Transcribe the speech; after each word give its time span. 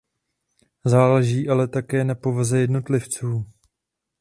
Záleží 0.85 1.49
ale 1.49 1.67
také 1.67 2.03
na 2.03 2.15
povaze 2.15 2.59
jednotlivců. 2.59 3.45